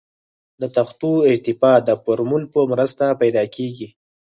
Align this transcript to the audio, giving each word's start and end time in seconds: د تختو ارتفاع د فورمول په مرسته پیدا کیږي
د 0.61 0.63
تختو 0.75 1.11
ارتفاع 1.31 1.77
د 1.87 1.89
فورمول 2.03 2.43
په 2.53 2.59
مرسته 2.71 3.05
پیدا 3.21 3.43
کیږي 3.55 3.87